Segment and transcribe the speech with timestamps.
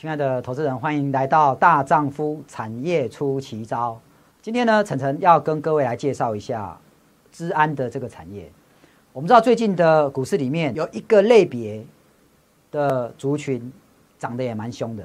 [0.00, 4.00] 亲爱的投资人，欢迎来到大丈夫产业出奇招。
[4.40, 6.74] 今天呢，晨晨要跟各位来介绍一下
[7.30, 8.50] 治安的这个产业。
[9.12, 11.84] 我们知道最近的股市里面有一个类别
[12.70, 13.70] 的族群
[14.18, 15.04] 长得也蛮凶的，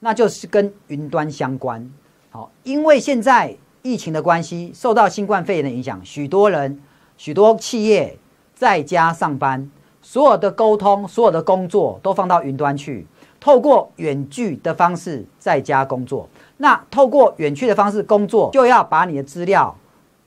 [0.00, 1.88] 那就是跟云端相关。
[2.30, 6.82] 好，因为现在疫情的关系，受到新冠肺炎的影响，许多人、
[7.16, 8.18] 许多企业
[8.56, 9.70] 在家上班，
[10.00, 13.06] 所有的沟通、所有的工作都放到云端去。
[13.42, 19.76] 透过远距的方式在家工作，那透过远距的方式工作，就要把你的资料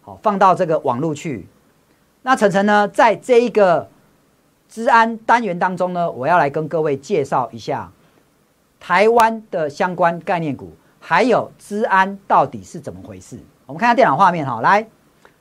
[0.01, 1.47] 好放到这个网络去。
[2.23, 3.87] 那晨晨呢，在这一个
[4.67, 7.89] 治安单元当中呢，我要来跟各位介绍一下
[8.81, 13.39] 台湾的相关概念股，还有治安到底是怎么回事。
[13.65, 14.85] 我们看下电脑画面哈，来，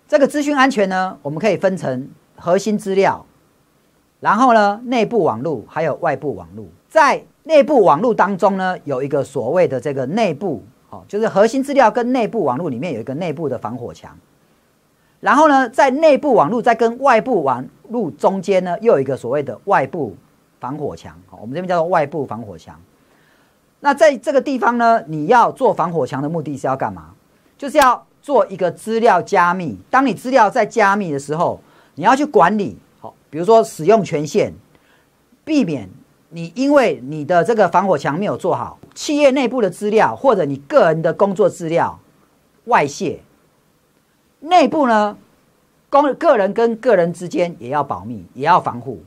[0.07, 3.27] 这个资讯安全呢，我们可以分成核心资料，
[4.21, 14.17] 然后呢，内部网络还有外部网络，在内部网络当中呢，有一个所谓的这个内部，哦，就是核心资料跟内部网络里面有一个内部的防火墙。
[15.21, 20.17] 然后呢，在内部网络在跟外部网络中间呢，又有一个所谓的外部
[20.59, 21.15] 防火墙。
[21.27, 22.79] 好，我们这边叫做外部防火墙。
[23.81, 27.11] 那在这个地方呢，你要做防火墙的目的是要干嘛？
[27.59, 29.79] 就是要做一个资料加密。
[29.91, 31.61] 当你资料在加密的时候，
[31.95, 34.51] 你要去管理，好，比如说使用权限，
[35.45, 35.87] 避免。
[36.35, 41.97] 你因为你的这个防火墙没有做好，企业内部的资料或者你个人的工作资料
[42.65, 43.21] 外泄，
[44.41, 45.17] 内部呢，
[45.89, 49.01] 公个人跟个人之间也要保密，也要防护。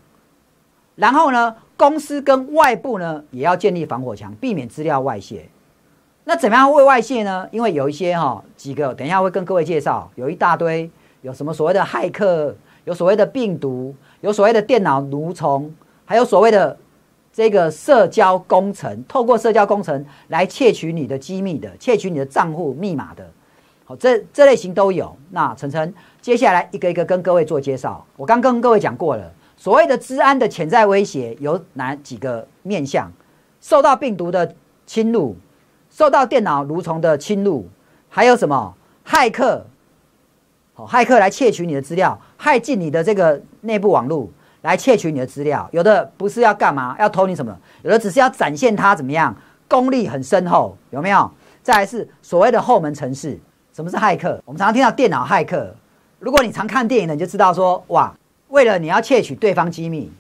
[0.96, 5.50] 然后呢，公司跟外部呢也要建立防火墙，避免资料外泄。
[6.24, 7.46] 那怎么样会外泄呢？
[7.52, 10.90] 因为有一些哈几个，等一下会跟各位介绍，有一大堆
[11.24, 12.56] 有什么所谓的骇客，
[12.86, 16.78] 有所谓的病毒，有所谓的电脑蠕虫，还有所谓的。
[17.38, 23.24] 这个社交工程，透过社交工程来窃取你的机密的，窃取你的账户密码的，
[23.86, 25.16] 好，这这类型都有。
[25.30, 28.04] 那晨晨接下来一个一个跟各位做介绍。
[28.16, 33.08] 我刚跟各位讲过了，所谓的治安的潜在威胁有哪几个面向？
[33.62, 34.56] 受到病毒的
[34.88, 35.36] 侵入，
[35.92, 37.70] 受到电脑蠕虫的侵入，
[38.10, 38.74] 还有什么？
[39.06, 39.64] 骇客，
[40.74, 44.28] 好，骇客来窃取你的资料，害进你的这个内部网络。
[44.62, 47.56] 来窃取你的资料，有的不是要干嘛，要偷你什么？
[47.84, 49.36] 有的只是要展现他怎么样，
[49.68, 51.30] 功力很深厚，有没有？
[51.62, 53.40] 再来是所谓的后门城市，
[53.74, 54.42] 什么是骇客？
[54.46, 55.74] 我们常常听到电脑骇客，
[56.20, 58.14] 如果你常看电影的，你就知道说，哇，
[58.48, 60.12] 为了你要窃取对方机密，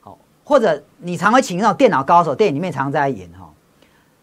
[0.00, 3.50] 好，或者你常会请那种电脑高手，电影里面常常在演哈，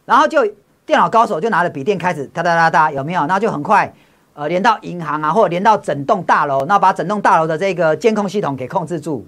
[0.05, 0.45] 然后就
[0.85, 3.27] 电脑高手就拿着笔电开始哒哒哒哒，有没有？
[3.27, 3.93] 那就很快。
[4.35, 9.23] 呃，连到银行啊，或者连到整栋大楼，那把整栋大楼的这个监控系统给控制住。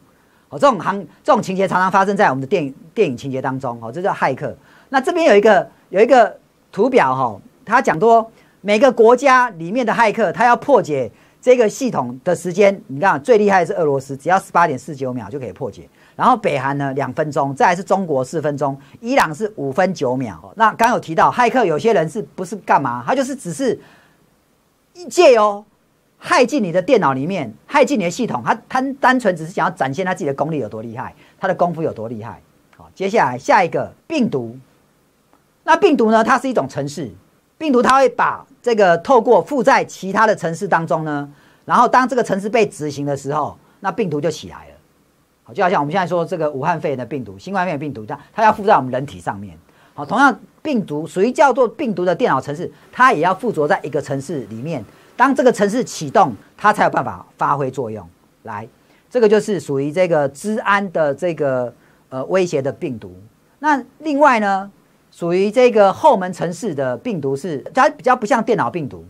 [0.49, 4.55] 哦，这种行这种情节常常发生在我们的电影电影情节当中，哦，这叫骇客。
[4.89, 6.37] 那这边有一个有一个
[6.71, 11.11] 图表，哈，他讲说每个国家里面的骇客，他要破解
[11.41, 15.89] 这个系统的时间，你看最厉害的是俄罗斯，只要十八点四九秒就可以破解。
[16.15, 20.53] 然后北韩呢两分钟，再来是中国四分钟，伊朗是五分九秒。
[20.55, 23.03] 那刚有提到骇客，有些人是不是干嘛？
[23.05, 23.77] 他就是只是
[25.09, 25.63] 借由
[26.17, 32.41] 害进你的电脑里面，害进你的系统，他他单纯只是想要展现他自己的功力有多厉害，他的功夫有多厉害。
[32.75, 34.57] 好，接下来下一个病毒，
[35.63, 36.23] 那病毒呢？
[36.23, 37.11] 它是一种程式，
[37.57, 41.31] 病毒它会把这个透过附在其他的城市当中呢，
[41.63, 44.73] 然后当这个城市被执行的时候，那病毒就起来了。
[45.43, 49.55] 好，就好像我们现在说这个武汉肺炎的病毒，新冠肺炎病毒，它它要附在我们人体上面。
[49.93, 54.83] 好，同样病毒属于叫做病毒的电脑程式，它也要附着在一个城市里面。
[55.15, 58.07] 当这个城市启动，它才有办法发挥作用。
[58.43, 58.67] 来，
[59.09, 61.73] 这个就是属于这个治安的这个
[62.09, 63.15] 呃威胁的病毒。
[63.59, 64.69] 那另外呢，
[65.11, 69.03] 属于这个后门城市的病毒是它比较不像电脑病毒。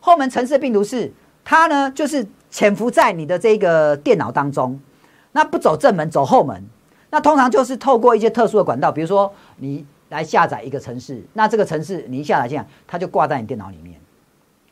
[0.00, 1.12] 后门城市的病毒是
[1.44, 4.80] 它呢，就是潜伏在你的这个电脑当中，
[5.32, 6.64] 那不走正门，走后门。
[7.10, 14.00] 那通常就是透过一些特殊的管道，比如说你来下载一个城市，那这个城市你一下载这样，它就挂在你电脑里面。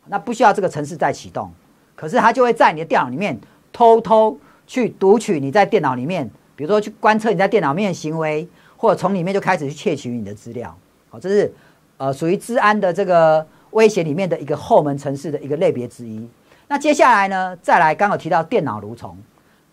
[0.09, 1.51] 那不需要这个程式再启动，
[1.95, 3.39] 可是它就会在你的电脑里面
[3.73, 10.75] 偷偷去读取你在电脑里面，比如说去观测你在电脑面行为，或者从里面就开始去窃取你的资料。
[11.11, 11.53] 好，这是
[11.97, 16.27] 呃属于治安的这个威胁里面的一个后门程式的一个类别之一。
[16.69, 19.17] 那接下来呢，再来刚好提到电脑蠕虫，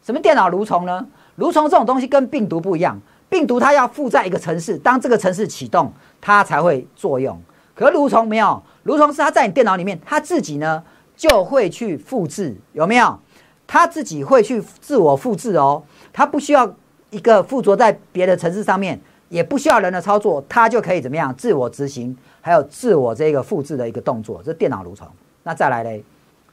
[0.02, 1.08] 什么电脑蠕虫呢？
[1.38, 3.00] 蠕虫这种东西跟病毒不一样，
[3.30, 5.92] 病毒它要附在一个城市，当这个城市启动，
[6.22, 7.42] 它才会作用。
[7.74, 8.62] 可蠕虫没有。
[8.86, 10.82] 蠕虫是它在你电脑里面，它自己呢
[11.18, 13.20] 就会去复制，有没有？
[13.68, 15.82] 它自己会去自我复制哦，
[16.14, 16.72] 它不需要
[17.10, 25.08] 一个附着在别的城市上面，也不需要人的操作，它就可以怎么样自我执行，还有自我这个复制的一个动作，这电脑蠕虫。
[25.42, 26.04] 那再来嘞，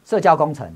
[0.07, 0.67] 社交工程，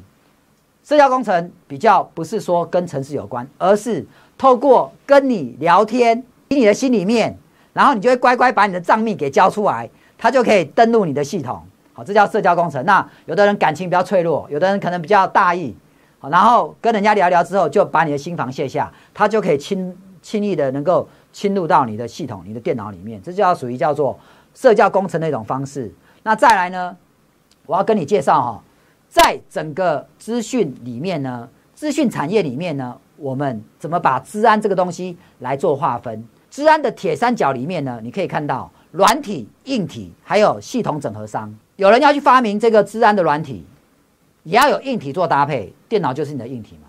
[0.85, 4.07] 社交工程比较不是说跟城市有关，而是
[4.37, 7.35] 透过跟你聊天，你的心里面，
[7.73, 11.63] 然后你就会乖乖把你的账密给交出来，它就可以登录你的系统。
[11.93, 12.85] 好，这叫社交工程。
[12.85, 15.75] 那有的人感情比较脆弱，有的人可能比较大意，
[16.19, 24.19] 好，然后跟人家聊聊之后，就把你的心房卸下，他就可以轻轻易的能够侵入到你的系统、你的电脑里面，这就要属于叫做
[24.55, 25.91] 社交工程的一种方式。
[26.23, 26.95] 那再来呢，
[27.65, 28.63] 我要跟你介绍哈，
[29.09, 36.23] 在整个资讯里面呢，资讯产业里面呢，我们怎么把治安这个东西来做划分？
[36.51, 41.55] 治安的铁三角里面呢，你可以看到软体、硬体，还有系统整合商。
[41.77, 43.65] 有人要去发明这个治安的软体，
[44.45, 46.89] 也要有硬体做搭配，电脑就是你的硬体嘛。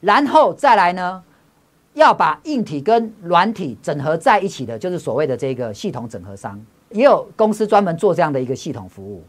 [0.00, 1.22] 然后再来呢，
[1.94, 6.60] 要把硬体跟软体整合在一起的，就是所谓的这个系统整合商，
[6.90, 9.24] 也有公司专门做这样的一个系统服务。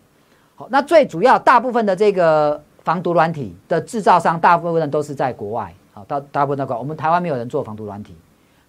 [0.56, 5.74] 好，那最主要大部分的这个防毒软体的制造商，大部分都是在国外。
[5.92, 8.13] 好，大大部分那个我们台湾没有人做防毒软体。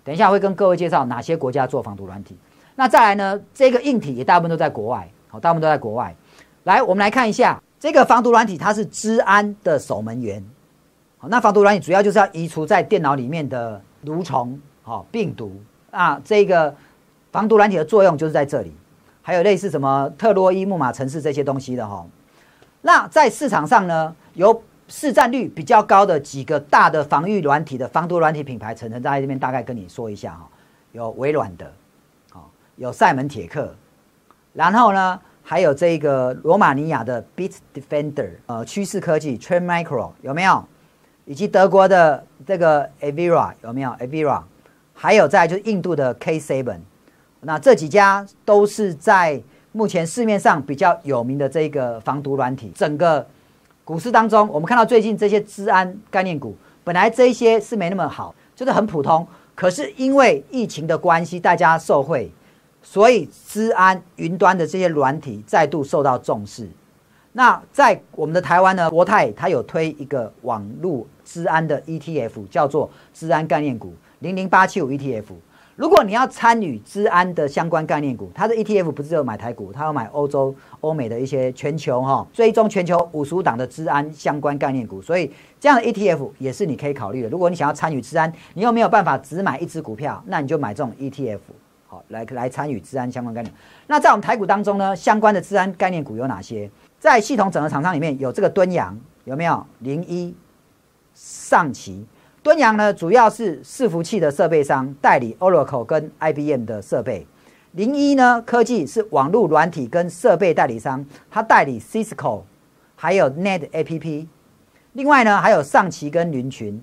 [0.02, 2.34] 等一下会跟各位介绍哪些国家做防毒软体。
[2.80, 5.06] 那再来呢，这个硬体也大部分都在国外。
[5.28, 6.16] 好，大部分都在国外。
[6.62, 10.42] 来，我们来看一下这个防毒软体，它是治安的守门员。
[11.18, 15.60] 好，那防毒软体主要就是要移除在电脑里面的蠕虫、好病毒
[15.90, 16.18] 啊。
[16.24, 16.74] 这个
[17.30, 18.74] 防毒软体的作用就是在这里。
[19.20, 22.06] 还有类似什么特洛伊木马城市这些东西的哈。
[22.80, 30.48] 那在市场上呢，有市占率比较高的几个大的防御软体的防毒软体品牌，陈晨在这边大概跟你说一下哈。
[30.92, 31.70] 有微软的，
[32.80, 33.74] 有赛门铁克，
[34.54, 35.20] 然后呢？
[35.42, 40.64] 还有这个罗马尼亚的 Bit Defender，呃，趋势科技 Trend Micro 有没有？
[41.26, 44.42] 以及德国的这个 Avira 有没有？Avira，
[44.94, 46.78] 还有在就是印度的 K7，
[47.40, 49.42] 那这几家都是在
[49.72, 52.72] 目前市面上比较有名的这个防毒软体。
[52.74, 53.26] 整个
[53.84, 62.30] 股市当中，我们看到最近这些治安概念股，本来这些是没那么好，就是很普通，可是因为疫情的关系，大家受惠。
[62.82, 66.68] 所以，资安云端的这些软体再度受到重视。
[67.32, 75.24] 那在我们的台湾呢，国泰它有推一个网络资安的 ETF，叫做资安概念股零零八七五 ETF。
[75.76, 85.00] 如果你要参与资安的相关概念股，它的 ETF 不是只有买台股，它要买欧洲、欧美的一些全球哈，追踪全球五十五档的资安相关概念股。
[85.00, 85.30] 所以，
[85.60, 87.28] 这样的 ETF 也是你可以考虑的。
[87.28, 91.38] 如果你想要参与资安，你又没有办法只买一只股票，那你就买这种 ETF。
[91.90, 93.52] 好，来来参与治安相关概念。
[93.88, 96.70] 那在我们台股当中呢，相关的治安概念股有哪些？
[97.00, 99.66] 在系统整合厂商里面有这个敦阳，有没有？
[99.80, 100.32] 零一、
[101.14, 102.06] 上奇。
[102.44, 107.26] 敦阳呢，主要是伺服器的设备商，代理 Oracle 跟 IBM 的设备。
[107.72, 112.42] 零一呢，科技是网络软体跟设备代理商，它代理 Cisco，
[112.94, 114.28] 还有 Net APP。
[114.92, 116.80] 另外呢，还有上奇跟林群。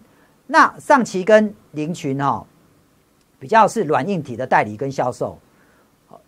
[0.48, 2.46] 那上奇跟林群哈。
[3.40, 5.38] 比较是软硬体的代理跟销售，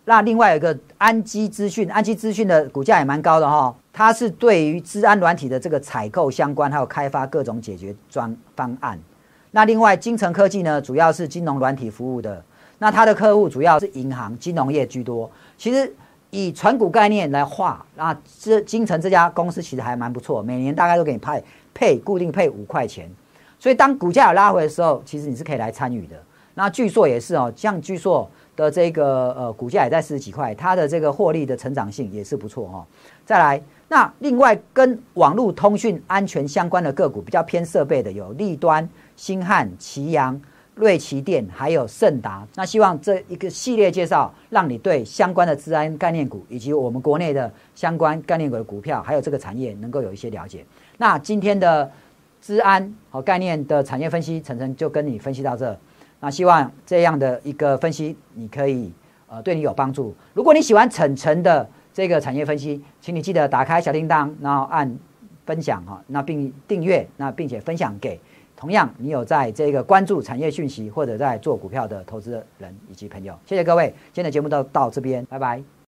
[0.04, 8.98] 那另外一个安基资讯，安基资讯的股价也蛮高的哈，它是对于治安软体的这个采购相关，还有开发各种解决专方案。
[9.50, 12.42] 那另外金城科技呢，主要是金融软体服务的，
[12.78, 15.28] 那它的客户主要是银行、金融业居多。
[15.58, 15.92] 其实
[16.30, 21.42] 以传股概念来画，那这金城这家公司其实还蛮不错，每年大概都给你派
[21.74, 23.10] 配固定配五块钱，
[23.58, 26.16] 所以当股价有拉回的时候，其实你是可以来参与的。
[26.54, 32.86] 那巨硕也是哦，像巨硕的这个呃股价也在四十几块，它的这个获利的成长性也是不错哈。
[33.24, 40.38] 再来，那另外跟网络通讯安全相关的个股比较偏设备的有立端、星汉、奇阳、
[40.74, 42.46] 瑞奇电，还有盛达。
[42.56, 50.64] 那希望这一个系列介绍，让你对相关的治安概念股以及我们国内的相关概念股的股票，还有这个产业能够有一些了解。
[50.98, 51.90] 那今天的
[52.42, 55.78] 治安和概念的产业分析，晨晨就跟你分析到这。
[56.20, 58.92] 那希望这样的一个分析，你可以
[59.26, 60.14] 呃对你有帮助。
[60.34, 64.98] 如果你喜欢晨晨的这个产业分析，请你记得打开小叮当，然后按
[65.46, 68.20] 分享哈，那并订阅，那并且分享给
[68.56, 73.34] 同样你有在这个关注产业讯息或者在做股票的投资人以及朋友。
[73.46, 75.70] 谢谢各位，今天的节目都到这边，拜拜。